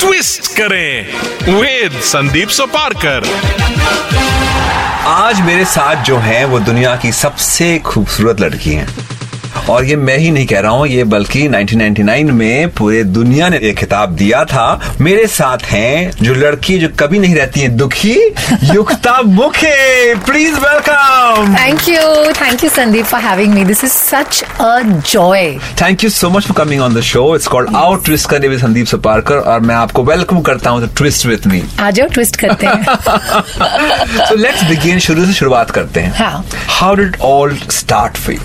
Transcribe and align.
twist 0.00 0.56
करें 0.56 1.06
with 1.60 2.00
Sandeep 2.00 2.48
Soparkar. 2.48 3.24
आज 5.06 5.40
मेरे 5.40 5.64
साथ 5.64 6.04
जो 6.04 6.16
है, 6.16 6.44
वो 6.44 6.58
दुनिया 6.58 6.96
की 6.96 7.12
सबसे 7.12 7.78
खूबसूरत 7.78 8.40
लड़की 8.40 8.72
हैं। 8.72 8.88
और 9.70 9.84
ये 9.84 9.96
मैं 9.96 10.16
ही 10.18 10.30
नहीं 10.30 10.46
कह 10.46 10.60
रहा 10.60 10.70
हूँ 10.72 10.86
ये 10.88 11.04
बल्कि 11.04 11.46
1999 11.48 12.30
में 12.30 12.70
पूरे 12.74 13.02
दुनिया 13.04 13.48
ने 13.48 13.58
ये 13.62 13.72
खिताब 13.72 14.14
दिया 14.16 14.44
था। 14.44 14.94
मेरे 15.00 15.26
साथ 15.26 15.64
हैं 15.70 16.10
जो 16.22 16.34
लड़की 16.34 16.78
जो 16.78 16.88
कभी 17.00 17.18
नहीं 17.18 17.34
रहती 17.34 17.60
है 17.60 17.68
दुखी 17.76 18.14
Yukta 18.74 19.20
Mukhe. 19.22 20.14
Please 20.26 20.54
welcome 20.54 21.54
Thank 21.56 21.86
you. 21.88 22.06
Thank 22.38 22.62
you, 22.64 22.70
Sandeep, 22.76 23.06
for 23.12 23.20
having 23.26 23.54
me. 23.54 23.64
This 23.64 23.82
is 23.88 23.92
such 23.98 24.40
a 24.60 24.72
joy. 25.12 25.42
Thank 25.82 26.04
you 26.04 26.10
so 26.10 26.30
much 26.30 26.46
for 26.46 26.64
coming 26.64 26.82
on 26.82 26.94
the 26.94 27.00
show 27.10 27.24
it's 27.34 27.46
called 27.46 27.76
out 27.76 28.04
twist 28.04 28.28
करने 28.30 28.48
विद 28.48 28.60
संदीप 28.60 28.86
सुपारकर 28.86 29.38
और 29.52 29.60
मैं 29.60 29.74
आपको 29.74 30.04
welcome 30.04 30.40
करता 30.50 30.70
हूँ 30.70 30.88
twist 30.96 31.26
with 31.26 31.46
me 31.46 31.62
आ 31.80 31.90
जाओ 31.90 32.08
twist 32.14 32.36
करते 32.36 32.66
हैं। 32.66 32.96
So 34.24 34.34
let's 34.36 34.64
begin 34.64 34.98
शुरू 35.06 35.26
से 35.26 35.32
शुरुआत 35.32 35.70
करते 35.70 36.00
हैं। 36.00 36.14
हाँ। 36.18 36.44
How 36.68 36.94
did 36.94 37.16
all 37.30 37.56
start 37.70 38.16
for 38.16 38.34
you 38.34 38.40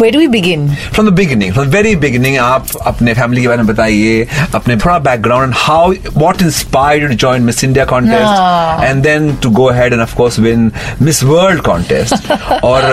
Where 0.00 0.12
do 0.14 0.18
we 0.18 0.26
begin? 0.32 0.64
From 0.94 1.08
the 1.08 1.12
beginning 1.16 1.52
from 1.52 1.66
very 1.70 1.94
beginning 1.96 2.36
आप 2.38 2.66
अपने 2.86 3.12
फैमिली 3.14 3.42
के 3.42 3.48
बारे 3.48 3.62
में 3.62 3.66
बताइए 3.66 4.26
अपने 4.54 4.76
थोड़ा 4.84 4.98
background 5.06 5.44
and 5.46 5.54
how 5.58 5.92
what 6.16 6.42
inspired 6.42 7.08
to 7.10 7.14
join 7.24 7.42
Miss 7.42 7.62
India 7.64 7.84
contest 7.92 8.84
and 8.84 9.02
then 9.02 9.32
to 9.42 9.50
go 9.58 9.64
ahead 9.70 9.92
and 9.92 10.02
of 10.02 10.14
course 10.16 10.38
win 10.46 10.70
Miss 11.02 11.22
World 11.24 11.60
contest 11.68 12.30
और 12.64 12.84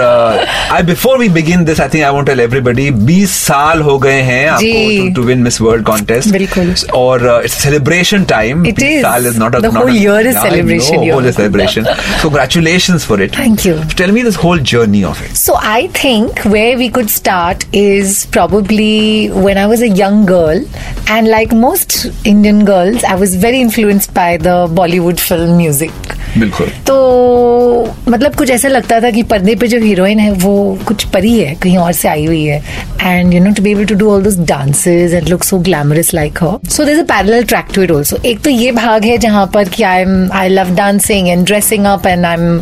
I 0.71 0.83
before 0.91 1.17
we 1.19 1.29
begin 1.39 1.65
this 1.65 1.81
I 1.81 1.89
think 1.93 2.03
I 2.03 2.11
want 2.13 2.27
tell 2.27 2.39
everybody 2.39 2.89
20 3.09 3.33
साल 3.47 3.81
हो 3.89 3.97
गए 4.05 4.21
हैं 4.29 4.57
जी। 4.57 4.71
आपको 4.73 5.13
to 5.15 5.27
win 5.27 5.39
Miss 5.43 5.59
World 5.61 5.85
contest 5.85 6.31
बिल्कुल। 6.37 6.73
और 7.01 7.27
it's 7.43 7.61
celebration 7.63 8.23
time 8.33 8.63
It 8.73 8.79
is. 8.83 9.01
साल 9.01 9.27
is 9.27 9.39
not 9.39 9.55
The 9.63 9.73
whole 9.77 9.93
year 9.97 10.19
is 10.31 10.41
celebration 10.45 11.03
year. 11.03 11.13
whole 11.17 11.29
is 11.31 11.35
celebration 11.41 11.85
so 11.91 12.23
congratulations 12.29 13.09
for 13.11 13.19
it 13.27 13.35
Thank 13.41 13.65
you. 13.69 13.75
tell 14.01 14.11
me 14.17 14.23
this 14.29 14.39
whole 14.45 14.65
journey 14.73 15.03
of 15.13 15.21
it 15.27 15.37
So 15.45 15.59
I 15.73 15.77
think 16.01 16.43
where 16.55 16.73
we 16.81 16.89
could 16.93 17.09
start 17.09 17.65
is 17.73 18.27
probably 18.27 19.27
when 19.31 19.57
I 19.57 19.65
was 19.65 19.81
a 19.81 19.89
young 19.89 20.25
girl, 20.27 20.63
and 21.07 21.27
like 21.27 21.51
most 21.51 22.05
Indian 22.23 22.65
girls, 22.65 23.03
I 23.03 23.15
was 23.15 23.35
very 23.35 23.59
influenced 23.59 24.13
by 24.13 24.37
the 24.37 24.67
Bollywood 24.67 25.19
film 25.19 25.57
music. 25.57 25.91
बिल्कुल। 26.37 26.67
तो 26.87 27.93
मतलब 28.09 28.35
कुछ 28.35 28.49
ऐसा 28.49 28.67
लगता 28.67 28.99
था 29.01 29.09
कि 29.11 29.23
पर्दे 29.23 29.55
पे 29.55 29.67
जो 29.67 29.79
हीरोइन 29.79 30.19
है 30.19 30.31
वो 30.31 30.79
कुछ 30.87 31.03
परी 31.03 31.37
है 31.39 31.53
कहीं 31.55 31.77
और 31.77 31.91
से 31.93 32.07
आई 32.07 32.25
हुई 32.25 32.43
है। 32.43 32.61
And 33.01 33.33
you 33.33 33.39
know 33.43 33.51
to 33.51 33.63
be 33.63 33.71
able 33.71 33.85
to 33.85 33.95
do 33.95 34.11
all 34.11 34.23
those 34.23 34.37
dances 34.47 35.13
and 35.13 35.27
look 35.29 35.43
so 35.43 35.57
glamorous 35.59 36.13
like 36.13 36.43
her 36.43 36.69
so 36.69 36.83
there 36.83 36.97
is 36.97 37.03
a 37.03 37.07
parallel 37.13 37.43
track 37.43 37.67
to 37.75 37.81
it 37.81 37.91
also 37.91 38.17
एक 38.25 38.41
तो 38.41 38.49
ये 38.49 38.71
भाग 38.71 39.05
है 39.05 39.17
जहाँ 39.17 39.45
पर 39.53 39.69
कि 39.69 39.83
I 39.83 40.01
am 40.01 40.29
I 40.33 40.49
love 40.49 40.75
dancing 40.75 41.29
and 41.29 41.45
dressing 41.45 41.85
up 41.85 42.07
and 42.07 42.25
I 42.25 42.33
am 42.33 42.61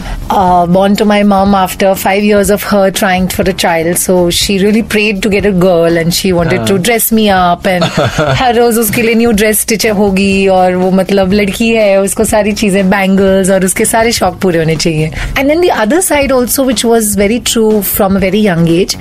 born 0.73 0.95
to 0.99 1.05
my 1.05 1.23
mom 1.29 1.55
after 1.59 1.89
five 2.01 2.25
years 2.25 2.49
of 2.55 2.63
her 2.63 2.89
trying 2.91 3.27
for 3.27 3.43
a 3.49 3.53
child. 3.53 3.97
So 3.97 4.13
she 4.31 4.53
really 4.59 4.83
prayed 4.93 5.21
to 5.23 5.29
get 5.29 5.45
a 5.45 5.51
girl 5.51 5.97
and 6.01 6.13
she 6.13 6.31
wanted 6.33 6.65
to 6.67 6.77
dress 6.87 7.11
me 7.11 7.25
up 7.37 7.67
and 7.71 7.83
हर 8.41 8.55
रोज 8.55 8.77
उसके 8.77 9.01
लिए 9.01 9.15
new 9.15 9.31
dress 9.41 9.59
stitch 9.59 9.85
होगी 9.97 10.47
और 10.47 10.75
वो 10.75 10.91
मतलब 10.99 11.33
लड़की 11.33 11.69
है 11.69 11.99
उसको 12.01 12.23
सारी 12.23 12.51
चीज़ें 12.61 12.89
बैंगल्स 12.89 13.49
और 13.49 13.60
उसके 13.65 13.85
सारे 13.85 14.11
शौक 14.11 14.39
पूरे 14.41 14.59
होने 14.59 14.75
चाहिए 14.75 15.11
and 15.37 15.47
then 15.47 15.61
the 15.61 15.69
other 15.85 16.01
side 16.01 16.31
also 16.31 16.63
which 16.65 16.85
was 16.85 17.17
very 17.19 17.39
true 17.51 17.69
from 17.95 18.15
a 18.15 18.19
very 18.19 18.45
young 18.47 18.69
age 18.79 18.97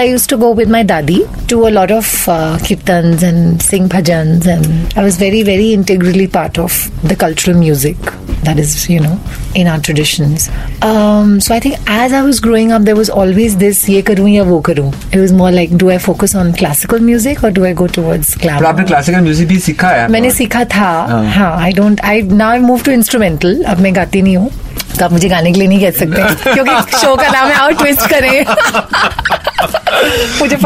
I 0.00 0.04
used 0.04 0.30
to 0.30 0.36
go 0.38 0.48
with 0.52 0.70
my 0.72 0.82
daddy 0.82 1.18
to 1.48 1.56
a 1.68 1.70
lot 1.70 1.90
of 1.90 2.10
uh, 2.28 2.56
kirtans 2.66 3.22
and 3.22 3.62
sing 3.62 3.88
bhajans 3.94 4.46
and 4.46 4.98
I 4.98 5.04
was 5.06 5.18
very 5.22 5.42
very 5.42 5.66
integrally 5.72 6.26
part 6.36 6.58
of 6.58 6.78
the 7.10 7.16
cultural 7.24 7.58
music 7.58 7.96
that 8.48 8.58
is 8.58 8.88
you 8.88 9.00
know 9.00 9.18
in 9.55 9.67
our 9.67 9.79
traditions 9.79 10.47
um, 10.81 11.39
so 11.39 11.55
I 11.55 11.59
think 11.59 11.75
as 11.87 12.13
I 12.13 12.21
was 12.21 12.39
growing 12.47 12.71
up 12.71 12.83
there 12.89 12.95
was 12.95 13.09
always 13.09 13.57
this 13.57 13.83
ye 13.89 14.01
karu 14.11 14.27
ya 14.33 14.43
wo 14.51 14.61
karu 14.69 14.87
it 15.11 15.19
was 15.19 15.33
more 15.41 15.51
like 15.51 15.77
do 15.83 15.91
I 15.91 15.99
focus 16.07 16.35
on 16.43 16.53
classical 16.63 16.99
music 17.11 17.43
or 17.43 17.51
do 17.59 17.65
I 17.65 17.73
go 17.83 17.87
towards 17.99 18.35
पर 18.35 18.49
आपने 18.49 18.61
glamour 18.61 18.87
classical 18.87 19.21
music 19.21 19.47
भी 19.47 19.59
सीखा 19.69 19.89
है 19.89 20.07
मैंने 20.11 20.31
सीखा 20.31 20.63
था 20.75 20.91
हाँ 21.35 21.51
I 21.63 21.71
don't 21.81 22.01
I 22.11 22.21
now 22.21 22.51
I 22.51 22.59
move 22.59 22.81
to 22.85 22.91
instrumental 22.91 23.63
अब 23.73 23.79
मैं 23.81 23.95
गाती 23.95 24.21
नहीं 24.21 24.37
हूँ 24.37 24.51
तो 24.98 25.04
आप 25.04 25.12
मुझे 25.12 25.28
गाने 25.28 25.52
के 25.52 25.58
लिए 25.58 25.68
नहीं 25.68 25.80
कह 25.80 25.90
सकते 25.98 26.52
क्योंकि 26.52 26.98
शो 26.98 27.14
का 27.16 27.28
नाम 27.28 27.48
है 27.48 27.58
और 27.58 27.72
ट्विस्ट 27.74 28.08
करें। 28.10 28.44
मुझे 30.40 30.56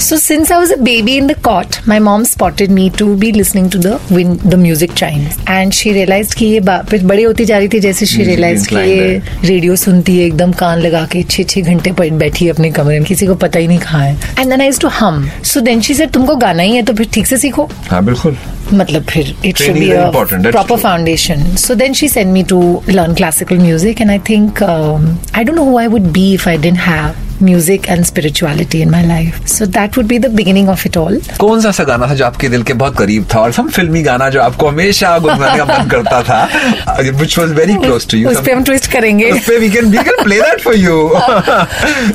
so 0.00 0.16
since 0.16 0.52
I 0.52 0.58
was 0.58 0.72
a 0.72 0.76
baby 0.80 1.16
in 1.16 1.26
the 1.26 1.38
cot 1.44 1.76
my 1.88 1.98
mom 1.98 2.24
spotted 2.24 2.70
me 2.70 2.88
to 2.98 3.06
be 3.14 3.30
listening 3.32 3.70
to 3.70 3.78
the 3.78 3.98
the 4.46 4.54
music 4.54 4.92
chimes 4.92 5.38
and 5.48 5.72
she 5.72 5.92
realized 5.92 6.34
कि 6.38 6.46
ये 6.46 6.60
फिर 6.90 7.04
बड़े 7.04 7.22
होती 7.22 7.44
जा 7.44 7.58
रही 7.58 7.68
थी 7.68 7.80
जैसे 7.80 8.06
शी 8.06 8.22
रियलाइज़ 8.22 8.68
की 8.68 8.76
ये 8.76 9.22
रेडियो 9.44 9.76
सुनती 9.76 10.18
है 10.18 10.26
एकदम 10.26 10.52
कान 10.52 10.78
लगा 10.78 11.04
के 11.12 11.22
छे 11.30 11.44
छे 11.44 11.62
घंटे 11.62 11.92
पर 11.92 12.10
बैठी 12.24 12.44
है 12.44 12.50
अपने 12.50 12.70
कमरे 12.70 12.98
में 12.98 13.08
किसी 13.08 13.26
को 13.26 13.34
पता 13.34 13.58
ही 13.58 13.66
नहीं 13.68 13.78
कहा 13.78 14.02
है। 14.02 14.16
एंड 14.38 14.50
देन 14.50 14.60
आई 14.60 14.70
टू 14.80 14.88
हम 14.98 15.30
सो 15.44 15.60
देन 15.60 15.80
शी 15.80 15.94
सेड 15.94 16.10
तुमको 16.10 16.36
गाना 16.36 16.62
ही 16.62 16.76
है 16.76 16.82
तो 16.82 16.92
फिर 16.94 17.08
ठीक 17.14 17.26
से 17.26 17.36
सीखो। 17.38 17.68
बिल्कुल। 17.92 18.36
matlab, 18.66 19.02
phir, 19.02 19.36
it 19.44 19.56
Training 19.56 19.56
should 19.56 19.74
be 19.74 19.92
a 19.92 20.10
proper 20.52 20.76
foundation. 20.76 21.56
So 21.56 21.74
then 21.74 21.94
she 21.94 22.08
sent 22.08 22.30
me 22.30 22.44
to 22.44 22.56
learn 22.98 23.14
classical 23.14 23.56
music, 23.56 24.00
and 24.00 24.10
I 24.10 24.18
think 24.18 24.62
um, 24.62 25.18
I 25.34 25.44
don't 25.44 25.56
know 25.56 25.64
who 25.64 25.76
I 25.76 25.88
would 25.88 26.12
be 26.12 26.34
if 26.34 26.46
I 26.46 26.56
didn't 26.56 26.78
have 26.78 27.25
music 27.42 27.88
and 27.90 28.06
spirituality 28.06 28.80
in 28.82 28.90
my 28.90 29.02
life. 29.06 29.40
So 29.46 29.66
that 29.76 29.96
would 29.96 30.08
be 30.08 30.18
the 30.18 30.30
beginning 30.40 30.68
of 30.74 30.84
it 30.88 30.96
all. 31.02 31.18
कौन 31.40 31.60
सा 31.60 31.68
ऐसा 31.68 31.84
गाना 31.84 32.06
था 32.10 32.14
जो 32.14 32.24
आपके 32.26 32.48
दिल 32.48 32.62
के 32.62 32.72
बहुत 32.82 32.96
करीब 32.98 33.26
था? 33.34 33.40
और 33.40 33.52
सम 33.52 33.68
फिल्मी 33.76 34.02
गाना 34.02 34.28
जो 34.30 34.40
आपको 34.42 34.68
हमेशा 34.68 35.18
गुनगुनाने 35.18 35.58
का 35.58 35.64
मन 35.64 35.88
करता 35.90 36.22
था 36.22 37.00
which 37.20 37.38
was 37.38 37.52
very 37.54 37.74
close 37.84 38.06
to 38.10 38.18
you 38.18 38.28
उस 38.30 38.40
पे 38.46 38.52
हम 38.52 38.64
ट्विस्ट 38.64 38.90
करेंगे। 38.92 39.30
उस 39.30 39.46
पे 39.48 39.58
we 39.58 39.70
can 39.70 39.90
we 39.90 39.98
can 39.98 40.22
play 40.22 40.40
that 40.40 40.60
for 40.64 40.76
you 40.76 41.10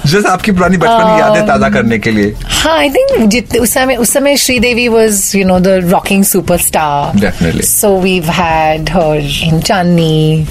just 0.06 0.28
आपकी 0.28 0.52
पुरानी 0.52 0.78
बचपन 0.78 1.16
की 1.16 1.20
यादें 1.22 1.48
ताज़ा 1.48 1.70
करने 1.70 2.00
के 2.00 2.12
लिए। 2.12 2.36
हाँ 2.62 2.78
आई 2.78 2.90
थिंक 2.90 3.28
जितने 3.30 3.60
उस 3.60 3.74
समय 3.74 3.96
उस 3.96 4.14
समय 4.14 4.38
Sridevi 4.38 4.88
was 4.88 5.32
you 5.36 5.46
know 5.48 5.60
the 5.60 5.80
rocking 5.92 6.24
superstar 6.34 7.20
Definitely. 7.20 7.64
So 7.66 7.90
we've 8.02 8.30
had 8.32 8.90
her 8.90 9.18
in 9.44 9.60
Chandni 9.62 10.48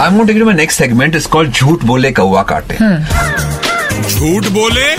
I 0.00 0.08
want 0.08 0.26
to 0.26 0.32
take 0.32 0.42
my 0.44 0.54
next 0.54 0.78
segment 0.78 1.16
is 1.16 1.26
called 1.28 1.52
झूठ 1.52 1.84
बोले 1.84 2.10
कौवा 2.12 2.42
काटे 2.50 2.74
झूठ 4.02 4.46
बोले? 4.52 4.94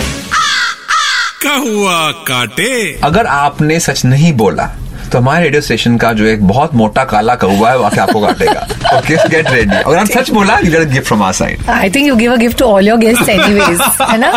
कहुआ 1.44 2.10
काटे। 2.28 3.00
अगर 3.04 3.26
आपने 3.26 3.78
सच 3.80 4.04
नहीं 4.04 4.32
बोला 4.36 4.66
तो 5.12 5.18
हमारे 5.18 5.42
रेडियो 5.44 5.60
स्टेशन 5.62 5.96
का 5.98 6.12
जो 6.12 6.24
एक 6.26 6.42
बहुत 6.48 6.74
मोटा 6.74 7.04
काला 7.04 7.34
कौवा 7.34 7.70
है 7.70 7.78
वो 7.78 7.84
आके 7.84 8.00
आपको 8.00 8.20
काटेगा। 8.20 8.66
ओके 8.98 9.16
गेट 9.28 9.50
रेडी 9.50 9.76
अगर 9.76 9.96
आप 9.98 10.06
सच 10.08 10.30
बोला 10.30 10.58
you 10.58 10.70
get 10.70 10.88
gift 10.88 11.06
from 11.06 11.22
our 11.22 11.32
side 11.32 11.70
I 11.70 11.90
think 11.90 12.06
you 12.06 12.16
give 12.16 12.32
a 12.32 12.36
gift 12.36 12.58
to 12.58 12.64
all 12.64 12.88
your 12.88 12.98
guests 12.98 13.28
anyways 13.28 13.80
है 14.02 14.18
ना? 14.18 14.32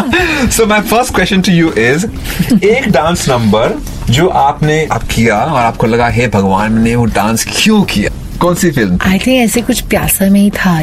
So 0.50 0.66
my 0.66 0.82
first 0.82 1.16
question 1.16 1.42
to 1.42 1.52
you 1.52 1.72
is 1.90 2.06
एक 2.64 2.92
डांस 2.92 3.30
नंबर 3.30 3.80
जो 4.10 4.28
आपने 4.48 4.86
आप 4.92 5.04
किया 5.12 5.38
और 5.38 5.64
आपको 5.64 5.88
लगा 5.88 6.08
हे 6.08 6.28
भगवान 6.28 6.72
मैंने 6.72 6.96
वो 6.96 7.06
डांस 7.06 7.46
क्यों 7.52 7.84
किया? 7.94 8.12
कौन 8.44 8.56
सी 8.56 8.70
फ़िल्म 8.72 8.98
आई 9.08 9.20
थिंक 9.20 9.44
ऐसे 9.44 9.62
कुछ 9.62 9.82
प्यासा 9.82 10.30
में 10.30 10.40
ही 10.40 10.50
था। 10.50 10.74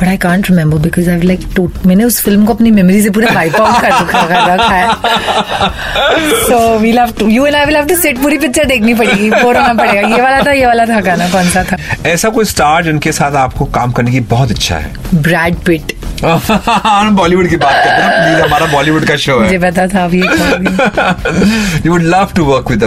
But 0.00 0.08
I 0.08 0.16
can't 0.16 0.50
remember 0.50 0.78
because 0.78 1.10
I 1.10 1.20
like 1.20 1.40
मैंने 1.86 2.04
उस 2.04 2.20
फ़िल्म 2.24 2.44
को 2.44 2.54
अपनी 2.54 2.70
मेमोरी 2.70 3.02
से 3.02 3.10
पूरा 3.10 3.32
वाइप 3.34 3.56
आउट 3.60 3.80
कर 3.80 3.90
रखा 4.52 4.74
है 4.74 4.88
so 6.44 6.78
we'll 6.78 6.98
have 6.98 7.12
to 7.18 7.28
you 7.28 7.46
and 7.46 7.54
I 7.56 7.64
will 7.64 7.76
have 7.76 7.86
to 7.86 7.96
sit 7.96 8.18
पूरी 8.22 8.38
पिक्चर 8.38 8.64
देखनी 8.64 8.94
पड़ेगी 8.94 9.30
बोर 9.30 9.56
होना 9.56 9.74
पड़ेगा। 9.74 10.00
ये 10.00 10.22
वाला 10.22 10.40
था 10.46 10.52
ये 10.52 10.66
वाला 10.66 10.84
था 10.86 11.00
गाना 11.00 11.28
कौन 11.30 11.48
सा 11.50 11.64
था? 11.64 11.76
ऐसा 12.08 12.28
कोई 12.28 12.44
स्टार 12.44 12.84
जिनके 12.84 13.12
साथ 13.12 13.32
आपको 13.36 13.64
काम 13.76 13.92
करने 13.92 14.10
की 14.10 14.20
बहुत 14.32 14.50
इच्छा 14.50 14.76
है? 14.76 14.92
ब्रैड 15.14 15.54
पिट 15.66 15.92
बॉलीवुड 16.22 17.48
की 17.48 17.56
बात 17.56 17.74
करते 17.74 18.02
हैं 18.02 18.40
हमारा 18.40 18.66
बॉलीवुड 18.72 19.04
का 19.04 19.16
शो 19.16 19.32
है। 19.32 19.42
मुझे 19.42 19.58
पता 19.58 19.86
था 19.86 20.04
आप 20.04 20.14
ये 20.14 21.88
would 21.88 22.02
love 22.04 22.28
to 22.36 22.44
work 22.44 22.70
with 22.70 22.80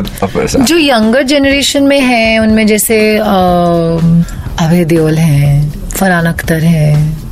जो 0.57 0.77
यंगर 0.77 1.23
जनरेशन 1.31 1.83
में 1.83 1.99
है 2.01 2.39
उनमें 2.39 2.65
जैसे 2.67 2.97
अभय 3.17 4.83
देओल 4.85 5.17
हैं 5.17 5.82
फरहान 5.93 6.25
अख्तर 6.25 6.63
हैं। 6.63 7.22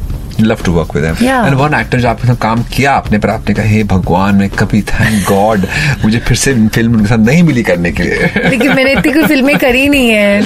Love 0.44 0.64
to 0.66 0.72
work 0.72 0.96
with. 0.96 1.04
And 1.04 1.56
one 1.56 1.80
actor 1.80 2.00
जो 2.00 2.08
आपके 2.10 2.28
साथ 2.28 2.36
काम 2.42 2.64
किया 2.74 2.92
आपने 2.92 3.18
पर 3.18 3.30
आपने 3.30 3.56
कहा 3.56 3.66
हे 3.66 3.84
भगवान 3.92 4.36
मैं 4.36 4.50
कभी 4.60 4.82
थैंक 4.84 5.24
गॉड 5.28 5.66
मुझे 6.04 6.20
फिर 6.20 6.38
से 6.38 6.54
फ़िल्म 6.68 6.94
उनके 6.94 7.08
साथ 7.08 7.26
नहीं 7.26 7.44
मिली 7.44 7.64
करने 7.64 7.92
के 7.92 8.04
लिए. 8.04 8.30
लेकिन 8.50 8.76
मैंने 8.76 8.92
इतनी 8.92 9.12
कोई 9.14 9.24
फ़िल्में 9.24 9.58
करी 9.58 9.88
नहीं 9.88 10.10
है। 10.10 10.42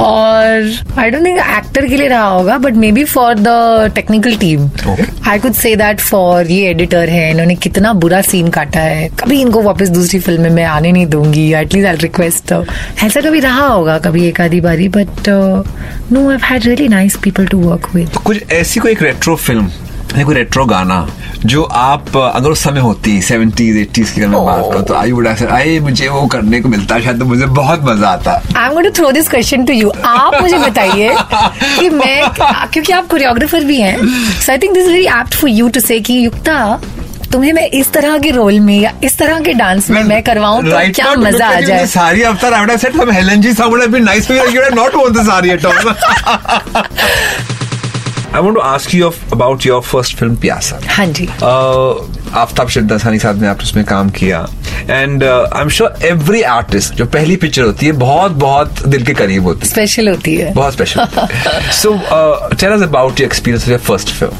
और 0.00 0.98
आई 0.98 1.10
डोंट 1.10 1.26
थिंक 1.26 1.38
एक्टर 1.38 1.86
के 1.86 1.96
लिए 1.96 2.08
रहा 2.08 2.26
होगा 2.26 2.58
but 2.58 2.74
maybe 2.92 3.04
for 3.04 3.34
the 3.38 3.92
technical 3.94 4.36
team 4.36 4.68
I 5.28 5.38
could 5.38 5.52
say 5.52 5.74
that 5.76 6.00
for 6.00 6.46
ये 6.46 6.68
एडिटर 6.70 7.08
है 7.08 7.30
इन्होंने 7.30 7.54
कितना 7.54 7.92
बुरा 8.02 8.20
सीन 8.22 8.48
काटा 8.50 8.80
है। 8.80 9.08
कभी 9.20 9.40
इनको 9.40 9.62
वापस 9.62 9.88
दूसरी 9.88 10.18
फ़िल्म 10.20 10.42
में 10.42 10.50
मैं 10.50 10.64
आने 10.64 10.92
नहीं 10.92 11.06
दूँगी 11.06 11.52
एटलीस्ट 11.54 11.88
आई 11.88 11.96
रिक्वेस्ट 12.00 12.52
ऐसा 13.04 13.20
कभी 13.20 13.40
रहा 13.40 13.66
होगा 13.66 13.98
कभी 13.98 14.26
एक 14.28 14.40
आधी 14.40 14.60
बारी 14.60 14.88
but 14.88 15.28
no 16.12 16.28
I 16.30 16.38
had 16.42 16.64
really 16.66 16.88
nice 16.88 17.16
people 17.22 17.46
to 17.46 17.58
work 17.60 17.88
with 17.94 18.16
कुछ 18.24 18.52
ऐसी 18.52 18.80
कोई 18.80 18.92
एक 18.92 19.02
रेट्रो 19.02 19.29
फ़िल्म 19.36 19.70
या 20.18 20.24
कोई 20.24 20.34
रेट्रो 20.34 20.64
गाना 20.64 21.08
जो 21.44 21.62
आप 21.62 22.16
अगर 22.16 22.50
उस 22.50 22.62
समय 22.62 22.80
होती 22.80 23.22
सेवेंटीज 23.22 23.76
एटीज 23.76 24.10
की 24.10 24.20
अगर 24.20 24.28
मैं 24.28 24.44
बात 24.46 24.64
करूँ 24.72 24.84
तो 24.84 24.94
आई 24.94 25.12
वुड 25.12 25.26
आए 25.28 25.78
मुझे 25.80 26.08
वो 26.08 26.26
करने 26.26 26.60
को 26.60 26.68
मिलता 26.68 27.00
शायद 27.00 27.18
तो 27.18 27.24
मुझे 27.24 27.46
बहुत 27.46 27.80
मज़ा 27.84 28.08
आता. 28.08 28.42
I 28.56 28.66
am 28.66 28.72
going 28.74 28.88
to 28.88 29.02
throw 29.02 29.10
this 29.12 29.28
question 29.28 29.64
to 29.64 29.72
you 29.72 29.92
आप 30.04 30.42
मुझे 30.42 30.58
बताइए 30.58 31.16
कि 31.80 31.90
मैं 31.90 32.30
क्योंकि 32.72 32.92
आप 32.92 33.06
कोरियोग्राफर 33.06 33.64
भी 33.64 33.80
हैं 33.80 33.96
so 34.40 34.52
I 34.52 34.58
think 34.58 34.74
this 34.74 34.86
very 34.86 35.06
apt 35.06 35.34
for 35.34 35.50
you 35.50 35.68
to 35.68 35.80
say 35.80 36.00
कि 36.00 36.24
युक्ता 36.24 36.80
तुम्हें 37.32 37.52
मैं 37.52 37.66
इस 37.66 37.92
तरह 37.92 38.18
के 38.18 38.30
रोल 38.30 38.60
में 38.60 38.80
या 38.80 38.92
इस 39.04 39.18
तरह 39.18 39.40
के 39.40 39.52
डांस 39.52 39.90
में 39.90 40.02
मैं 40.04 40.22
करवाऊं 40.22 40.62
तो 40.62 40.70
Right 40.70 40.94
क्या 40.94 41.14
मज़ा 41.14 41.46
आ 41.46 41.60
जाए? 41.60 41.86
the 41.86 41.90
Sari 41.92 42.24
after 42.24 42.46
I 42.46 42.60
would 42.60 42.70
have 42.70 42.80
said 42.80 42.96
some 42.96 43.10
Helen 43.10 43.42
G 43.42 43.52
song 43.54 43.70
would 43.70 43.82
have 43.82 43.92
been 43.92 44.04
nice 44.04 44.26
for 44.26 44.34
you. 44.34 44.46
You 44.48 44.60
would 44.60 44.64
have 44.64 44.74
not 44.74 44.92
worn 48.32 48.44
want 48.44 48.56
to 48.56 48.62
ask 48.62 48.94
you 48.94 49.12
about 49.32 49.66
your 49.66 49.80
first 49.82 50.16
film 50.16 50.36
Pyaasa 50.36 50.76
of, 50.76 50.82
about 50.82 50.84
your 50.84 50.84
first 50.84 50.84
film 50.84 50.84
Pyasa. 50.84 50.88
हाँ 50.88 51.06
जी। 51.06 51.26
Uh, 51.26 52.36
Aftab 52.36 52.68
शिद्दासानी 52.68 53.18
साथ 53.18 53.34
में 53.34 53.48
आपने 53.48 53.62
उसमें 53.62 53.84
काम 53.84 54.10
किया। 54.10 54.48
And 54.90 55.24
I 55.24 55.62
am 55.62 55.68
sure 55.68 55.94
every 56.02 56.42
artist 56.42 56.94
जो 56.94 57.06
पहली 57.06 57.36
picture 57.36 57.62
होती 57.62 57.86
है 57.86 57.92
बहुत 57.92 58.32
बहुत 58.32 58.88
दिल 58.88 59.04
के 59.04 59.14
करीब 59.14 59.44
होती 59.44 59.60
है। 59.60 59.66
स्पेशल 59.66 60.08
होती 60.08 60.36
है। 60.36 60.54
बहुत 60.54 60.72
special 60.72 61.06
so 61.72 62.00
tell 62.54 62.72
us 62.72 62.82
about 62.82 63.20
your 63.20 63.26
experience 63.26 63.62
of 63.62 63.70
your 63.70 63.80
first 63.80 64.08
film 64.08 64.32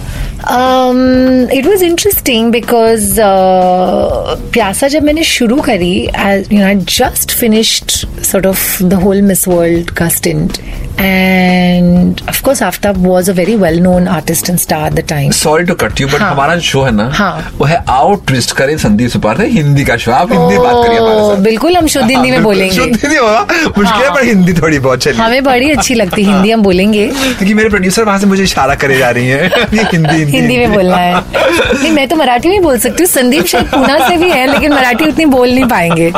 um, 0.49 1.49
it 1.51 1.67
was 1.67 1.83
interesting 1.83 2.51
because 2.51 3.19
uh, 3.19 4.37
प्यासा 4.53 4.89
जब 4.89 5.03
मैंने 5.03 5.25
शुरू 5.25 5.61
करी 5.61 5.95
as 6.27 6.51
you 6.53 6.59
know 6.59 6.69
I 6.69 6.75
just 6.99 7.33
finished 7.43 7.97
sort 8.31 8.47
of 8.47 8.59
the 8.93 9.01
whole 9.05 9.23
Miss 9.31 9.47
World 9.47 9.91
का 10.01 10.09
stint 10.17 10.61
and 11.03 12.23
of 12.33 12.43
course 12.47 12.61
Aftab 12.61 12.99
was 13.09 13.29
a 13.29 13.35
very 13.35 13.57
well 13.57 13.79
known 13.87 14.09
artist 14.17 14.51
and 14.53 14.61
star 14.65 14.81
at 14.89 14.97
the 14.99 15.05
time. 15.13 15.31
Sorry 15.33 15.65
to 15.65 15.75
cut 15.83 16.01
you 16.01 16.07
but 16.09 16.21
हाँ. 16.21 16.31
हमारा 16.31 16.59
show 16.59 16.83
है 16.83 16.91
ना 16.97 17.09
हाँ. 17.15 17.53
वो 17.59 17.65
है 17.67 17.83
out 17.89 18.27
twist 18.27 18.53
करें 18.57 18.77
संदीप 18.79 19.11
सुपार 19.11 19.41
हिंदी 19.41 19.85
का 19.85 19.97
शो। 19.97 20.13
आप 20.13 20.33
हिंदी 20.33 20.59
बात 20.59 20.85
करिए 20.87 20.99
साथ। 20.99 21.43
बिल्कुल 21.45 21.77
हम 21.77 21.87
शुद्ध 21.87 22.11
हिंदी 22.11 22.31
में 22.31 22.37
हाँ, 22.37 22.45
बोलेंगे। 22.45 22.77
शुद्ध 22.77 22.97
हिंदी 23.03 23.17
होगा 23.17 23.41
मुश्किल 23.79 24.05
है 24.05 24.15
पर 24.15 24.25
हिंदी 24.25 24.53
थोड़ी 24.53 24.79
बहुत 24.79 25.03
चलिए। 25.03 25.21
हमें 25.21 25.45
बड़ी 25.45 25.71
अच्छी 25.71 25.95
लगती 25.95 26.23
हिंदी 26.31 26.51
हम 26.51 26.63
बोलेंगे। 26.63 27.07
क्योंकि 27.09 27.55
मेरे 27.55 27.69
प्रोड्यूसर 27.69 28.05
वहाँ 28.05 28.19
से 28.19 28.27
मुझे 28.27 28.43
इशारा 28.43 28.75
करे 28.85 28.99
जा 28.99 29.11
रही 29.11 29.29
है 29.29 29.47
ये 29.75 29.83
हिंदी 29.93 30.30
हिंदी 30.35 30.57
में 30.59 30.73
बोलना 30.73 30.97
है। 30.97 31.15
नहीं 31.83 31.91
मैं 31.93 32.07
तो 32.09 32.17
मराठी 32.17 32.49
में 32.49 32.63
बोल 32.63 32.79
सकती 32.79 33.03
हूँ। 33.03 33.11
संदीप 33.11 33.47
शायद 33.47 33.67
पूना 33.67 33.99
से 34.09 34.17
भी 34.17 34.31
है 34.31 34.47
लेकिन 34.53 34.73
मराठी 34.73 35.05
उतनी 35.05 35.25
बोल 35.27 35.51
नहीं 35.51 35.65
पाएँगे। 35.65 36.11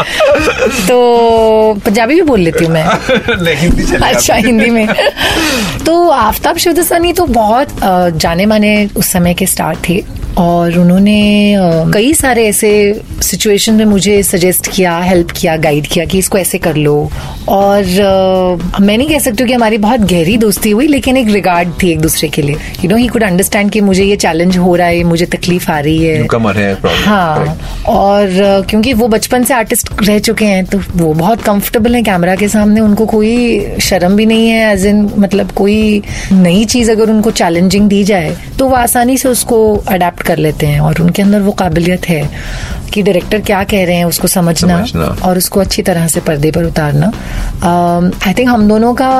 तो 0.89 0.99
पंजाबी 1.87 2.15
भी 2.15 2.23
बोल 2.23 2.41
लेती 2.41 2.65
हूँ 2.65 2.73
मैं। 2.73 2.85
अच्छा 4.03 4.35
हिंदी 4.35 4.71
में। 4.71 4.87
तो 5.87 6.09
आफ्ताब 6.09 6.57
शिवदसानी 6.57 7.13
तो 7.13 7.27
बहुत 7.27 7.69
जाने 8.17 8.47
माने 8.47 8.75
उस 8.97 9.13
समय 9.13 9.35
के 9.35 9.47
स्टार 9.47 9.77
थे। 9.89 10.03
और 10.39 10.79
उन्होंने 10.79 11.57
कई 11.95 12.13
सारे 12.15 12.47
ऐसे 12.49 12.71
सिचुएशन 13.23 13.75
में 13.75 13.85
मुझे 13.85 14.23
सजेस्ट 14.23 14.67
किया 14.75 14.99
हेल्प 14.99 15.31
किया 15.31 15.57
गाइड 15.57 15.87
किया 15.87 16.05
कि 16.05 16.19
इसको 16.19 16.39
ऐसे 16.39 16.59
कर 16.59 16.77
लो। 16.77 17.11
और 17.49 17.85
मैं 18.81 18.97
नहीं 18.99 19.09
कह 19.09 19.19
सकती 19.19 19.45
कि 19.45 19.53
हमारी 19.53 19.79
बहुत 19.79 20.01
गहरी 20.01 20.37
दोस्ती 20.37 20.71
हुई 20.71 20.87
लेकिन 20.87 21.17
एक 21.17 21.29
रिगार्ड 21.29 21.73
थी 21.83 21.91
एक 21.91 22.01
दूसरे 22.01 22.29
के 22.29 22.43
लिए। 22.43 22.57
You 22.85 22.89
know 22.91 22.97
he 22.97 23.07
could 23.07 23.23
understand 23.23 23.71
कि 23.71 23.81
मुझे 23.81 24.05
ये 24.05 24.17
चैलेंज 24.17 24.57
हो 24.57 24.75
रहा 24.77 24.87
है 24.87 25.03
मुझे 25.05 25.27
तकलीफ़ 25.27 25.71
आ 25.71 25.79
रही 25.81 26.05
है। 26.05 26.17
है 26.57 26.75
हाँ. 27.05 27.59
और 27.89 28.65
क्योंकि 28.71 28.93
वो 28.93 29.09
बचपन 29.09 29.45
से 29.45 29.55
आर्टिस्ट 29.55 29.89
रह 30.03 30.19
चुके 30.19 30.45
हैं 30.45 30.65
तो 30.65 30.81
वो 30.97 31.13
बहुत 31.15 31.43
कंफर्टेबल 31.43 31.95
है 31.95 32.03
कैमरा 32.03 32.37
के 32.37 32.49
सामने 32.49 32.81
उनको 32.81 33.07
कोई 33.07 33.67
शर्म 33.81 34.17
भी 34.17 34.27
नहीं 34.27 34.49
है 34.49 34.73
एज 34.73 34.87
इन 34.87 35.09
मतलब 35.19 35.51
कोई 35.53 36.03
नई 36.33 36.65
चीज़ 36.65 36.91
अगर 36.91 37.11
उनको 37.11 37.31
चैलेंजिंग 37.31 37.89
दी 37.89 38.03
जाए 38.05 38.37
तो 38.59 38.69
वो 38.69 38.77
आसानी 38.77 39.17
से 39.17 39.29
उसको 39.29 39.77
अडेप्ट 39.77 40.22
कर 40.23 40.39
लेते 40.39 40.67
हैं 40.67 40.81
और 40.81 41.01
उनके 41.01 41.23
अंदर 41.23 41.41
वो 41.41 41.53
काबिलियत 41.53 42.09
है 42.09 42.29
कि 42.95 43.03
डायरेक्टर 43.03 43.41
क्या 43.41 43.63
कह 43.65 43.85
रहे 43.85 43.97
हैं 43.97 44.05
उसको 44.05 44.29
समझना, 44.29 44.85
समझना। 44.85 45.29
और 45.29 45.39
उसको 45.39 45.61
अच्छी 45.61 45.83
तरह 45.83 46.07
से 46.07 46.21
पर्दे 46.21 46.51
पर 46.51 46.65
उतारना 46.65 47.07
आई 48.27 48.33
थिंक 48.33 48.49
हम 48.49 48.69
दोनों 48.69 48.93
का 48.95 49.11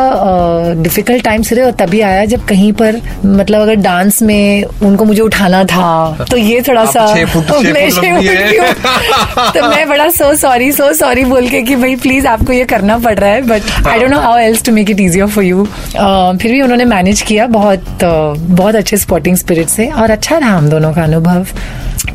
डिफ़िकल्ट 0.83 1.25
टाइम 1.25 1.43
सिर्फ़ 1.43 1.71
तभी 1.77 2.01
आया 2.01 2.25
जब 2.25 2.45
कहीं 2.45 2.73
पर 2.73 3.01
मतलब 3.25 3.61
अगर 3.61 3.75
डांस 3.75 4.23
में 4.23 4.65
उनको 4.65 5.05
मुझे 5.05 5.21
उठाना 5.23 5.63
था 5.65 6.25
तो 6.31 6.37
ये 6.37 6.61
थोड़ा 6.61 6.85
सा 6.85 7.05
मैं। 7.15 7.89
तो 9.55 9.69
मैं 9.69 9.89
बड़ा 9.89 10.09
सो 10.11 10.35
सॉरी 10.37 10.71
सो 10.73 10.93
सॉरी 10.93 11.25
बोल 11.25 11.49
के 11.49 11.63
कि 11.63 11.77
भाई 11.77 11.97
प्लीज़ 11.97 12.27
आपको 12.27 12.53
ये 12.53 12.65
करना 12.65 12.99
पड़ 12.99 13.15
रहा 13.19 13.31
है 13.31 13.43
but 13.43 13.63
I 13.87 13.99
don't 13.99 14.11
know 14.11 14.21
how 14.21 14.39
else 14.39 14.63
to 14.63 14.73
make 14.73 14.91
it 14.91 15.01
easier 15.01 15.27
for 15.27 15.45
you 15.45 15.65
फिर 16.43 16.53
भी 16.53 16.61
उन्होंने 16.63 16.85
मैनेज 16.85 17.23
किया 17.23 17.47
बहुत 17.47 18.05
बहुत 18.05 18.75
अच्छे 18.75 18.97
स्पोर्टिंग 18.97 19.37
स्पिरिट 19.37 19.69
से 19.69 19.87
और 19.87 20.11
अच्छा 20.11 20.39
रहा 20.39 20.57
हम 20.57 20.69
दोनों 20.69 20.92
का 20.93 21.03
अनुभव। 21.03 21.47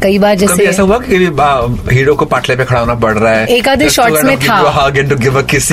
कई 0.02 0.18
बार 0.20 0.36
कभी 0.36 0.46
जैसे 0.48 0.66
ऐसा 0.66 0.84
हुआ 0.84 0.98
कि 1.04 1.16
हीरो 1.96 2.16
को 2.16 2.26
पाटले 2.26 2.56
पे 2.56 2.66
खड़ा 2.66 2.80
होना 2.80 2.96
पड़ 2.96 3.14
रहा 3.18 3.34
है? 3.34 3.46
एक 3.48 3.68
आधे 3.70 3.90
shots 3.90 4.24
में 4.24 4.38
था। 4.40 4.56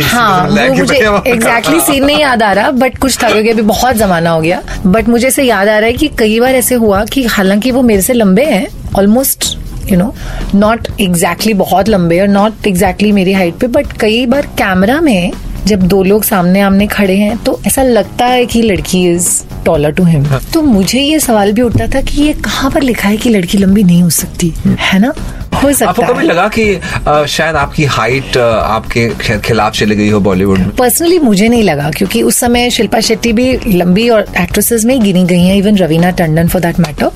हाँ 0.02 0.49
मुझे 0.75 0.99
एग्जैक्टली 1.30 1.80
सीन 1.80 2.04
नहीं 2.04 2.18
याद 2.18 2.42
आ 2.42 2.52
रहा 2.52 2.70
बट 2.70 2.99
कुछ 2.99 3.23
था 3.23 3.30
क्योंकि 3.30 3.50
अभी 3.50 3.62
बहुत 3.62 3.96
जमाना 3.96 4.30
हो 4.30 4.40
गया। 4.40 4.62
बट 4.87 5.08
मुझे 5.08 5.26
ऐसे 5.28 5.42
याद 5.42 5.68
आ 5.68 5.78
रहा 5.78 5.87
है 5.87 5.92
कि 5.92 6.08
कई 6.18 6.40
बार 6.40 6.54
ऐसे 6.54 6.75
हुआ 6.75 7.04
कि 7.04 7.25
हालाँकि 7.26 7.70
वो 7.70 7.82
मेरे 7.82 8.02
से 8.02 8.12
लंबे 8.12 8.44
हैं 8.44 8.66
almost 8.99 9.56
you 9.92 9.99
know 9.99 10.14
not 10.54 10.88
exactly 11.00 11.54
बहुत 11.54 11.88
लंबे 11.88 12.20
और 12.20 12.28
नॉट 12.28 12.66
एग्जैक्टली 12.66 13.12
मेरी 13.12 13.32
हाइट 13.32 13.54
पे 13.54 13.66
बट 13.66 13.92
कई 14.00 14.26
बार 14.26 14.46
कैमरा 14.58 15.00
में 15.00 15.32
जब 15.66 15.82
दो 15.82 16.02
लोग 16.02 16.25
सामने 16.25 16.61
आमने 16.61 16.87
खड़े 16.87 17.16
हैं 17.16 17.37
तो 17.37 17.61
ऐसा 17.66 17.82
लगता 17.82 18.26
है 18.26 18.46
कि 18.46 18.62
लड़की 18.62 19.06
इज़ 19.12 19.28
टॉलर 19.64 19.92
टू 19.92 20.04
हिम 20.04 20.26
तो 20.54 20.62
मुझे 20.62 21.00
ये 21.00 21.21
सवाल 21.21 21.52
भी 21.52 21.62
उठता 21.62 21.87
था 21.94 22.00
कि 22.02 22.23
ये 22.23 22.33
कहाँ 22.44 22.71
पर 22.71 22.83
लिखा 22.83 23.09
है 23.09 23.16
कि 23.16 23.30
लड़की 23.30 23.59
लंबी 23.59 23.83
नहीं 23.83 24.02
हो 24.02 24.11
सकती? 24.12 24.52
है 24.66 24.99
ना? 24.99 25.12
हो 25.54 25.73
सकता 25.73 25.88
आपको 25.88 26.02
कभी 26.02 26.26
लगा 26.26 26.47
कि 26.49 26.64
आ, 27.09 27.25
शायद 27.26 27.56
आपकी 27.56 27.85
हाइट 27.87 28.37
आपके 28.37 29.38
खिलाफ 29.38 29.73
चली 29.73 29.97
गई 29.97 30.09
हो 30.11 30.21
बॉलीवुड 30.21 30.59
में? 30.59 30.71
पर्सनली 30.76 31.18
मुझे 31.18 31.49
नहीं 31.49 31.62
लगा 31.62 31.90
क्योंकि 31.90 32.23
उस 32.23 32.37
समय 32.37 32.71
शिल्पा 32.71 33.00
शेट्टी 33.00 33.33
भी 33.33 33.52
लंबी 33.66 34.09
और 34.09 34.26
एक्ट्रेसेस 34.38 34.85
में 34.85 34.94
ही 34.94 35.00
गिनी 35.00 35.25
गई 35.25 35.40
हैं 35.40 35.56
even 35.56 35.76
Raveena 35.78 36.11
Tandon 36.11 36.49
for 36.49 36.62
that 36.62 36.80
matter 36.80 37.11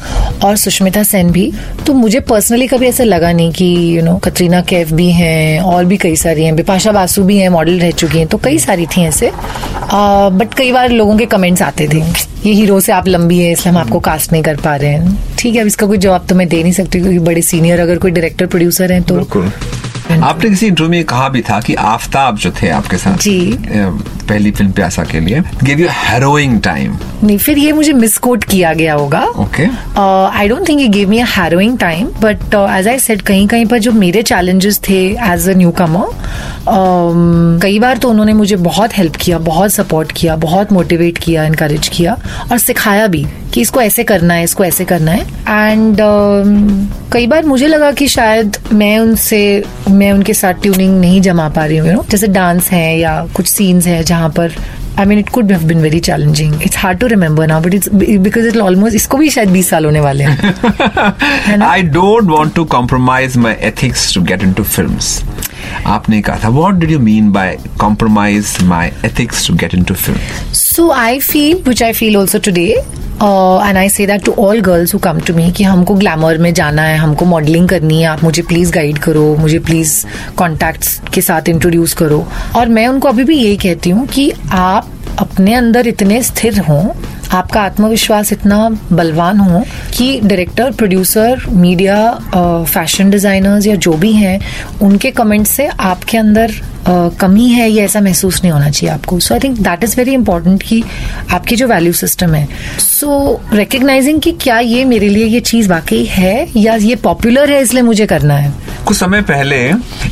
और 0.45 0.57
सुष्मिता 0.57 1.02
सेन 1.02 1.31
भी। 1.31 1.52
तो 1.87 1.95
मुझे 1.95 2.21
पर्सनली 2.21 2.67
कभी 2.67 2.87
ऐसा 2.87 3.05
लगा 3.05 3.33
नहीं 3.33 3.52
कि 3.52 3.67
यू 3.97 4.02
नो 4.05 4.17
कतरीना 4.25 4.61
कैफ 4.69 4.93
भी 4.93 5.11
हैं 5.12 5.61
और 5.62 5.85
भी 5.85 5.97
कई 5.97 6.17
सारी 6.17 6.45
हैं 6.45 6.55
बिपाशा 6.57 6.93
बासु 6.93 7.23
भी 7.25 7.38
हैं 7.38 7.49
मॉडल 7.49 7.78
रह 7.81 7.90
चुकी 7.90 8.19
हैं 8.19 8.26
तो 8.26 8.38
कई 8.38 8.59
सारी 8.59 8.87
थी 8.87 9.02
ऐसे। 9.05 9.31
बट 9.93 10.55
कई 10.55 10.73
बार 10.73 10.90
लोगों 10.90 11.17
के 11.19 11.26
कमेंट्स 11.26 11.62
आते 11.62 11.88
थे। 11.88 12.02
ये 12.45 12.52
हीरो 12.52 12.78
से 12.80 12.92
आप 12.92 13.09
लंबी 13.09 13.38
है 13.38 13.50
इसलिए 13.52 13.73
हम 13.73 13.78
आपको 13.78 14.00
कास्ट 14.00 14.33
नहीं 14.33 14.42
कर 14.42 14.57
पा 14.57 14.75
रहे 14.76 14.90
हैं। 14.90 15.16
ठीक 15.38 15.54
है 15.54 15.61
अब 15.61 15.66
इसका 15.66 15.87
कोई 15.87 15.99
जवाब 15.99 16.26
तो 16.28 16.35
मैं 16.35 16.49
दे 16.49 16.62
नहीं 16.62 16.73
सकती 16.73 17.00
क्योंकि 17.00 17.18
बड़े 17.18 17.42
सीनियर 17.42 17.80
अगर 17.80 17.99
कोई 17.99 18.11
डायरेक्टर 18.11 18.47
प्रोड्यूसर 18.47 18.92
हैं 18.92 19.02
तो 19.02 19.16
आपने 20.11 20.50
किसी 20.50 20.67
इंटरव्यू 20.67 20.91
में 20.91 21.05
कहा 21.05 21.29
भी 21.29 21.41
था 21.43 21.61
कि 21.61 21.75
आफ्ताब 21.75 22.37
जो 22.37 22.50
थे 22.62 22.69
आपके 22.71 22.97
साथ 22.97 23.19
जी। 23.23 23.57
पहली 24.29 24.50
फ़िल्म 24.50 24.73
प्यासा 24.73 25.05
के 25.05 25.21
लिए 25.21 25.41
गिव 25.65 25.81
यू 25.81 25.88
हैरोइंग 25.91 26.61
टाइम 26.62 26.97
नहीं 27.25 27.37
फिर 27.38 27.59
ये 27.59 27.73
मुझे 27.73 27.93
मिसकोट 27.93 28.45
किया 28.45 28.73
गया 28.75 28.95
होगा। 28.95 29.23
ओके 29.38 29.67
आई 30.38 30.49
डोंट 30.49 30.69
थिंक 30.69 30.81
ये 30.81 30.88
give 30.88 31.09
me 31.11 31.19
a 31.19 31.27
harrowing 31.29 31.79
time 31.79 32.07
but 32.23 32.55
as 32.55 32.88
I 32.88 32.99
said 32.99 33.23
कहीं 33.23 33.47
कहीं 33.49 33.67
पर 33.67 33.79
जो 33.79 33.93
मेरे 33.93 34.23
चैलेंजेस 34.23 34.81
थे 34.88 35.00
एज 35.33 35.49
अ 35.49 35.55
न्यू 35.57 35.71
कमर 35.81 37.59
कई 37.62 37.79
बार 37.79 37.99
तो 37.99 38.11
उन्होंने 38.11 38.33
मुझे 38.33 38.57
बहुत 38.57 38.97
हेल्प 38.97 39.17
किया 39.17 39.38
बहुत 39.38 39.73
सपोर्ट 39.73 40.12
किया 40.12 40.37
बहुत 40.37 40.73
मोटिवेट 40.73 41.19
किया 41.19 41.45
इनकरेज 41.45 41.88
किया 41.88 42.19
और 42.53 42.59
सिखाया 42.59 43.07
भी। 43.07 43.27
कि 43.59 43.62
इसको 43.62 43.81
ऐसे 43.81 44.03
करना 44.05 44.35
है 44.35 44.43
इसको 44.45 44.65
ऐसे 44.65 44.85
करना 44.85 45.12
है 45.12 45.23
एंड 45.71 45.97
uh, 45.97 47.12
कई 47.12 47.27
बार 47.27 47.45
मुझे 47.45 47.67
लगा 47.67 47.91
कि 47.93 48.07
शायद 48.09 48.57
मैं 48.73 48.99
उनसे 48.99 49.41
मैं 49.91 50.12
उनके 50.12 50.35
साथ 50.35 50.61
ट्यूनिंग 50.62 51.00
नहीं 51.00 51.21
जमा 51.21 51.49
पा 51.49 51.65
रही 51.65 51.77
हूँ 51.77 51.88
know? 51.91 52.11
जैसे 52.11 52.27
डांस 52.29 52.71
है 52.71 52.99
या 52.99 53.15
कुछ 53.37 53.47
सीन्स 53.47 53.87
है 53.87 54.03
जहाँ 54.05 54.29
पर 54.31 54.53
I 54.99 55.05
mean 55.05 55.19
it 55.19 55.28
could 55.28 55.45
been 55.45 55.81
very 55.81 56.00
challenging 56.00 56.62
it's 56.62 56.78
hard 56.78 56.99
to 56.99 57.07
remember 57.07 57.47
now 57.47 57.61
but 57.61 57.75
it's 57.75 57.88
because 57.95 58.49
it 58.49 58.57
almost 58.57 58.97
इसको 58.97 59.19
भी 59.19 59.31
शायद 59.31 59.49
बीस 59.49 59.71
साल 59.71 59.85
होने 59.85 60.00
वाले 60.00 60.25
हैं 60.25 61.61
I 61.62 61.83
don't 61.83 62.31
want 62.31 62.55
to 62.55 62.64
compromise 62.64 63.37
my 63.37 63.52
ethics 63.52 64.14
to 64.14 64.23
get 64.23 64.43
into 64.52 64.64
आपने 65.87 66.23
कहा 66.23 66.38
था 66.45 66.49
what 66.49 66.75
did 66.75 66.90
you 66.90 66.99
mean 66.99 67.33
by 67.33 67.59
compromise 67.81 68.57
my 68.62 68.90
ethics 69.05 69.49
to 69.49 69.55
get 69.55 69.75
in 69.75 69.83
film 69.83 70.52
so 70.52 70.90
I 70.90 71.21
feel 71.21 71.62
which 71.69 71.83
I 71.83 71.93
feel 71.93 72.17
also 72.17 72.38
today 72.38 72.85
and 73.23 73.76
I 73.76 73.88
say 73.88 74.07
that 74.07 74.25
to 74.25 74.33
all 74.33 74.61
girls 74.61 74.95
who 74.95 74.99
come 74.99 75.21
to 75.21 75.35
me 75.35 75.52
कि 75.52 75.64
हमको 75.64 75.95
glamour 75.95 76.38
में 76.38 76.55
जाना 76.55 76.83
है 76.83 76.97
हमको 76.97 77.25
modelling 77.25 77.69
करनी 77.69 78.00
है 78.00 78.09
आप 78.09 78.25
मुझे 78.25 78.43
प्लीज़ 78.43 78.73
गाइड 78.73 78.99
करो 78.99 79.37
मुझे 79.37 79.59
प्लीज़ 79.59 80.07
कॉन्टेक्ट 80.37 81.09
के 81.14 81.21
साथ 81.21 81.49
इंट्रोड्यूस 81.49 81.95
करो। 81.95 82.28
और 82.57 82.69
मैं 82.69 82.88
उनको 82.88 83.09
अभी 83.09 83.25
भी 83.25 83.37
यही 83.37 83.57
कहती 83.57 83.90
हूँ 83.90 84.07
कि 84.07 84.33
आप 84.50 84.88
अपने 85.19 85.55
अंदर 85.55 85.87
इतने 85.87 86.23
स्थिर 86.23 86.59
हों, 86.61 86.89
आपका 87.33 87.61
आत्मविश्वास 87.61 88.33
इतना 88.33 88.69
बलवान 88.93 89.39
हो 89.41 89.63
कि 89.97 90.21
director 90.21 90.71
producer 90.73 91.45
media 91.49 91.99
fashion 92.65 93.11
designers 93.11 93.67
या 93.67 93.75
जो 93.77 93.93
भी 93.95 94.13
हैं, 94.13 94.41
उनके 94.83 95.11
कमेंट 95.11 95.47
से 95.47 95.67
आपके 95.67 96.19
अंदर 96.19 96.53
कमी 97.21 97.49
है 97.49 97.71
ये 97.71 97.83
ऐसा 97.85 98.01
महसूस 98.01 98.41
नहीं 98.43 98.53
होना 98.53 98.71
चाहिए 98.71 98.95
आपको। 98.95 99.19
So 99.21 99.35
I 99.35 99.41
think 99.41 99.59
that 99.59 99.85
is 99.85 99.97
very 99.97 100.13
important 100.15 100.63
कि 100.63 100.83
आपकी 101.31 101.57
जो 101.57 101.67
वैल्यू 101.69 101.93
सिस्टम 101.93 102.35
है। 102.35 102.47
सो 102.79 103.41
रिकग्नाइजिंग 103.53 104.21
कि 104.21 104.33
क्या 104.43 104.59
ये 104.61 104.85
मेरे 104.85 105.09
लिए 105.09 105.27
ये 105.27 105.41
चीज़ 105.43 105.69
वाकई 105.69 106.05
है 106.05 106.49
या 106.57 106.75
ये 106.77 106.95
पॉपुलर 107.05 107.51
है 107.51 107.61
इसलिए 107.63 107.83
मुझे 107.83 108.07
करना 108.07 108.35
है? 108.35 108.53
कुछ 108.87 108.97
समय 108.97 109.20
पहले 109.23 109.56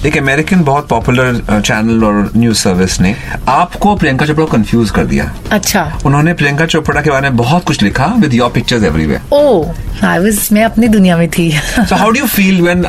एक 0.07 0.17
अमेरिकन 0.19 0.63
बहुत 0.65 0.89
पॉपुलर 0.89 1.41
चैनल 1.51 2.05
और 2.05 2.31
न्यूज़ 2.37 2.59
सर्विस 2.59 3.01
ने 3.01 3.15
आपको 3.49 3.95
प्रियंका 3.97 4.27
चोपड़ा 4.27 4.45
को 4.45 4.51
कंफ्यूज 4.53 4.91
कर 4.91 5.05
दिया। 5.07 5.33
अच्छा। 5.53 5.83
उन्होंने 6.07 6.35
प्रियंका 6.35 6.67
चोपड़ा 6.67 7.01
के 7.03 7.11
बारे 7.11 7.31
में 7.31 7.37
बहुत 7.37 7.65
कुछ 7.65 7.83
लिखा 7.83 8.07
with 8.19 8.35
your 8.35 8.51
pictures 8.51 8.85
everywhere 8.85 9.35
oh 9.35 9.65
I 10.05 10.19
was 10.19 10.49
मैं 10.53 10.65
अपनी 10.65 10.89
दुनिया 10.89 11.17
में 11.17 11.29
थी। 11.31 11.51
So 11.79 11.97
how 11.97 12.11
do 12.11 12.19
you 12.19 12.27
feel 12.27 12.61
when 12.63 12.85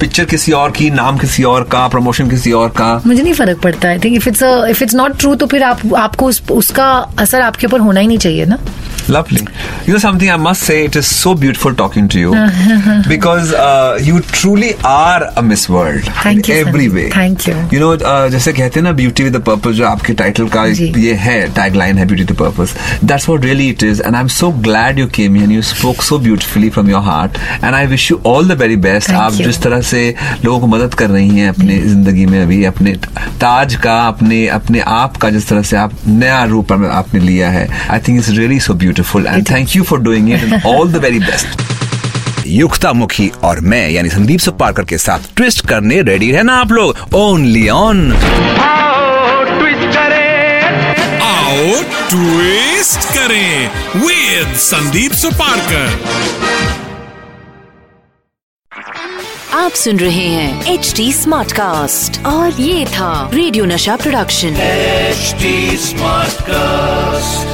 picture 0.00 0.24
किसी 0.24 0.52
और 0.52 0.70
की 0.70 0.90
नाम 0.90 1.18
किसी 1.18 1.42
और 1.44 1.64
का 1.72 1.86
प्रमोशन 1.88 2.30
किसी 2.30 2.52
और 2.52 2.68
का? 2.68 3.02
मुझे 3.06 3.22
नहीं 3.22 3.34
फ़र्क 3.34 3.60
पड़ता 3.62 3.88
I 3.88 3.98
think 3.98 4.16
if 4.16 4.28
it's 4.28 4.42
if 4.42 4.82
it's 4.82 4.94
not 4.94 5.18
true 5.18 5.34
तो 5.34 5.46
फिर 5.46 5.62
आप 5.62 5.94
आपको 5.96 6.26
उस, 6.26 6.42
उसका 6.50 6.90
असर 7.18 7.40
आपके 7.40 7.66
ऊपर 7.66 7.80
होना 7.80 8.00
ही 8.00 8.06
नहीं 8.06 8.18
चाहिए 8.18 8.44
ना? 8.44 8.58
Lovely. 9.06 9.40
You 9.86 9.92
know 9.92 9.98
something 9.98 10.30
I 10.30 10.36
must 10.38 10.62
say, 10.62 10.84
it 10.84 10.96
is 10.96 11.06
so 11.06 11.34
beautiful 11.34 11.74
talking 11.74 12.08
to 12.08 12.18
you 12.18 12.30
because 13.08 13.52
uh, 13.52 13.98
you 14.02 14.20
truly 14.20 14.70
are 14.84 15.30
a 15.36 15.42
Miss 15.42 15.68
World 15.68 16.04
Thank 16.22 16.48
you, 16.48 16.54
every 16.56 16.88
way. 16.88 17.10
Thank 17.10 17.46
you. 17.46 17.54
You 17.70 17.80
know, 17.80 17.90
uh, 17.94 18.28
जैसे 18.30 18.52
कहते 18.52 18.80
हैं 18.80 18.84
ना 18.84 18.92
beauty 19.00 19.24
with 19.24 19.36
purpose 19.46 19.74
जो 19.76 19.86
आपके 19.86 20.12
title 20.20 20.48
का 20.54 20.64
ये 21.00 21.12
है 21.24 21.36
tagline 21.54 21.98
है 21.98 22.06
beauty 22.06 22.24
the 22.32 22.36
purpose 22.38 22.74
that's 23.04 23.28
what 23.28 23.44
really 23.44 23.68
it 23.70 23.82
is 23.82 24.02
and 24.02 24.14
I 24.14 24.20
am 24.20 24.28
so 24.36 24.50
glad 24.68 24.98
you 24.98 25.06
came 25.14 25.36
and 25.36 25.52
you 25.52 25.62
spoke 25.72 26.02
so 26.02 26.18
beautifully 26.18 26.70
from 26.70 26.90
your 26.90 27.02
heart 27.02 27.38
and 27.64 27.74
I 27.74 27.86
wish 27.86 28.10
you 28.10 28.20
all 28.26 28.48
the 28.48 28.58
very 28.60 28.76
best 28.88 29.10
आप 29.10 29.32
you. 29.32 29.44
जिस 29.44 29.60
तरह 29.62 29.80
से 29.90 30.02
लोगों 30.44 30.60
को 30.60 30.66
मदद 30.76 30.94
कर 30.94 31.10
रही 31.10 31.28
हैं 31.38 31.48
अपने 31.48 31.78
ज़िंदगी 31.82 32.26
में 32.26 32.40
अभी 32.42 32.62
अपने 32.64 32.94
ताज 33.44 33.74
का 33.84 33.98
अपने 34.08 34.46
अपने 34.58 34.80
आप 34.96 35.16
का 35.16 35.30
जिस 35.30 35.48
तरह 35.48 35.62
से 35.62 35.76
आप 35.76 35.92
नया 36.06 36.42
रूप 36.54 36.72
आप- 36.72 36.90
आपने 36.90 37.20
लिया 37.20 37.50
है 37.50 37.68
I 37.90 37.98
think 38.08 38.18
it's 38.18 38.30
really 38.38 38.60
so 38.60 38.74
beautiful 38.94 39.26
and 39.26 39.44
thank 39.50 39.76
you 39.76 39.82
for 39.84 40.00
doing 40.00 40.32
it 40.32 40.42
and 40.42 40.66
all 40.66 40.92
the 40.92 41.04
very 41.04 41.18
best 41.20 41.62
Yukta 42.46 42.92
Mukhi 42.92 43.30
और 43.44 43.60
मैं 43.72 43.88
यानी 43.90 44.08
संदीप 44.10 44.40
सुपारकर 44.40 44.84
के 44.84 44.98
साथ 44.98 45.34
ट्विस्ट 45.36 45.66
करने 45.68 46.00
रेडी 46.02 46.30
रहना 46.32 46.56
आप 46.60 46.72
लोग 46.72 47.14
ओनली 47.14 47.68
ऑन 47.68 48.12
आओ 51.22 51.82
ट्विस्ट 52.10 53.12
करें 53.14 53.70
विद 53.96 54.56
संदीप 54.60 55.12
सुपारकर 55.22 56.82
आप 59.54 59.72
सुन 59.72 59.98
रहे 59.98 60.26
हैं 60.28 60.72
एच 60.72 60.92
डी 60.96 61.12
स्मार्ट 61.12 61.52
कास्ट 61.52 62.24
और 62.26 62.60
ये 62.60 62.84
था 62.88 63.12
radio 63.34 63.64
Nasha 63.64 63.96
production 63.96 64.56
HD 65.14 65.52
smart 65.80 66.44
I'm 66.46 67.53